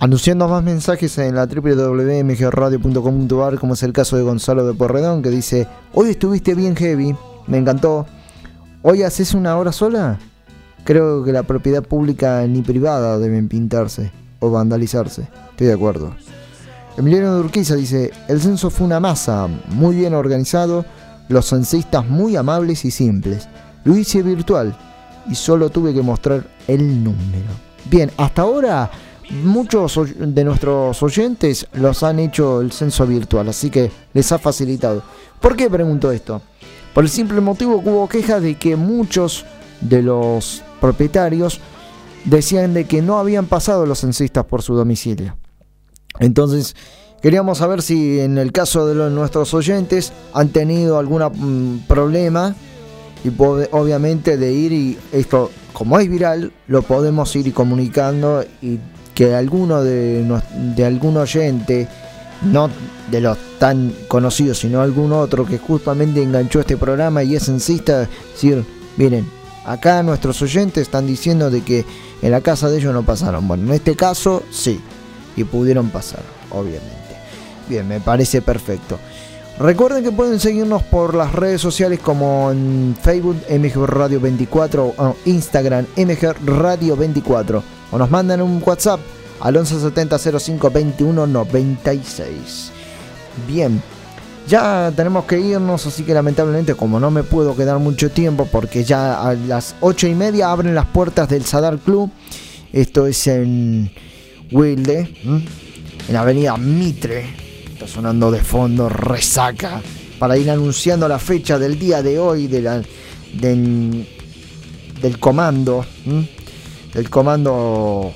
[0.05, 5.30] Anunciando más mensajes en la www.mgradio.com.ar, como es el caso de Gonzalo de Porredón, que
[5.30, 8.05] dice: Hoy estuviste bien heavy, me encantó.
[8.82, 10.18] ¿Hoy haces una hora sola?
[10.84, 15.26] Creo que la propiedad pública ni privada deben pintarse o vandalizarse.
[15.52, 16.14] Estoy de acuerdo.
[16.98, 20.84] Emiliano de Urquiza dice, el censo fue una masa, muy bien organizado,
[21.30, 23.48] los censistas muy amables y simples.
[23.84, 24.76] Lo hice virtual
[25.30, 27.48] y solo tuve que mostrar el número.
[27.86, 28.90] Bien, hasta ahora
[29.31, 35.03] muchos de nuestros oyentes los han hecho el censo virtual, así que les ha facilitado.
[35.41, 36.43] ¿Por qué pregunto esto?
[36.93, 39.45] Por el simple motivo que hubo quejas de que muchos
[39.81, 41.61] de los propietarios
[42.25, 45.37] decían de que no habían pasado los censistas por su domicilio.
[46.20, 46.77] Entonces,
[47.20, 52.55] queríamos saber si en el caso de los, nuestros oyentes han tenido algún problema
[53.25, 58.79] y obviamente de ir y esto, como es viral, lo podemos ir comunicando y
[59.14, 60.24] que alguno de,
[60.74, 61.88] de algún oyente,
[62.42, 62.68] no
[63.10, 68.08] de los tan conocidos, sino algún otro que justamente enganchó este programa y es censista,
[68.32, 68.64] decir,
[68.96, 69.26] miren,
[69.64, 71.84] acá nuestros oyentes están diciendo de que
[72.22, 73.46] en la casa de ellos no pasaron.
[73.46, 74.80] Bueno, en este caso sí,
[75.36, 76.92] y pudieron pasar, obviamente.
[77.68, 78.98] Bien, me parece perfecto.
[79.58, 85.16] Recuerden que pueden seguirnos por las redes sociales como en Facebook MG Radio 24 o
[85.26, 89.01] Instagram MG Radio 24 o nos mandan un WhatsApp
[89.41, 92.72] al 1170 05 21 96.
[93.47, 93.82] Bien,
[94.47, 98.85] ya tenemos que irnos, así que lamentablemente como no me puedo quedar mucho tiempo porque
[98.85, 102.11] ya a las 8 y media abren las puertas del Sadar Club.
[102.72, 103.91] Esto es en
[104.53, 105.14] Wilde,
[106.09, 107.26] en Avenida Mitre.
[107.72, 109.80] Está sonando de fondo resaca
[110.18, 112.85] para ir anunciando la fecha del día de hoy del,
[113.41, 115.85] del comando.
[116.95, 118.12] Del comando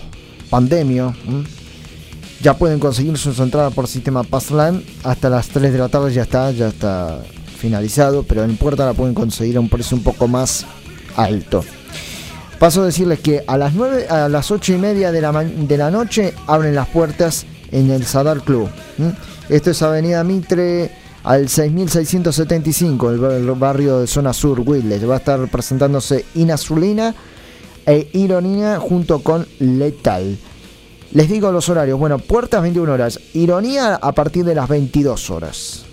[0.50, 1.14] pandemio.
[2.40, 4.82] Ya pueden conseguir sus entradas por sistema Passland.
[5.02, 7.22] Hasta las 3 de la tarde ya está, ya está
[7.58, 8.22] finalizado.
[8.22, 10.64] Pero en puerta la pueden conseguir a un precio un poco más
[11.16, 11.64] alto.
[12.60, 15.76] Paso a decirles que a las 9, a las 8 y media de la, de
[15.76, 18.68] la noche abren las puertas en el Sadar Club.
[19.48, 20.90] Esto es Avenida Mitre
[21.24, 25.08] al 6675, el, bar- el barrio de zona sur, Willes.
[25.08, 27.14] Va a estar presentándose Inazulina
[27.88, 30.36] e Ironía junto con Letal.
[31.12, 31.98] Les digo los horarios.
[31.98, 33.18] Bueno, puertas 21 horas.
[33.32, 35.84] Ironía a partir de las 22 horas.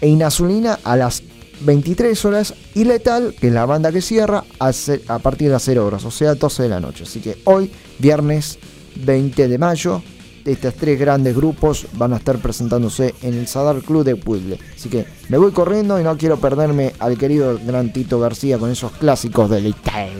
[0.00, 1.24] E Inazulina a las
[1.62, 2.54] 23 horas.
[2.74, 6.04] Y Letal, que es la banda que cierra, a, partir de las 0 horas.
[6.04, 7.02] O sea, 12 de la noche.
[7.02, 7.68] Así que hoy,
[7.98, 8.60] viernes
[9.04, 10.02] 20 de mayo,
[10.44, 14.60] estos tres grandes grupos van a estar presentándose en el Sadar Club de Puible.
[14.76, 18.70] Así que me voy corriendo y no quiero perderme al querido gran Tito García con
[18.70, 20.12] esos clásicos de Letal.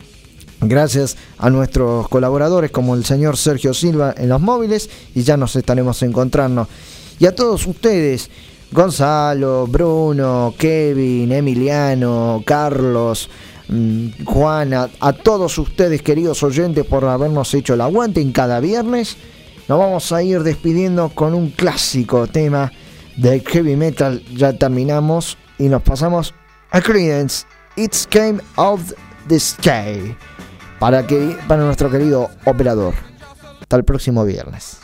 [0.61, 5.55] Gracias a nuestros colaboradores como el señor Sergio Silva en los móviles y ya nos
[5.55, 6.67] estaremos encontrando.
[7.19, 8.31] Y a todos ustedes,
[8.71, 13.29] Gonzalo, Bruno, Kevin, Emiliano, Carlos,
[13.67, 19.17] mm, Juana, a todos ustedes queridos oyentes por habernos hecho el aguante en cada viernes.
[19.67, 22.71] Nos vamos a ir despidiendo con un clásico tema
[23.17, 24.23] de heavy metal.
[24.33, 26.33] Ya terminamos y nos pasamos
[26.71, 27.45] a Creedence.
[27.75, 28.93] It's Came of
[29.27, 30.15] the Sky.
[30.79, 32.93] Para, que, para nuestro querido operador.
[33.61, 34.82] Hasta el próximo viernes.